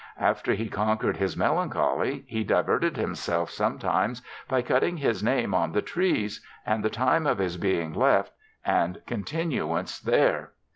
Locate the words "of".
7.27-7.37